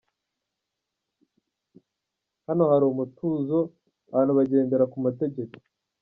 [2.47, 3.57] Hano hari umutuzo,
[4.11, 5.55] abantu bagendera ku mategeko….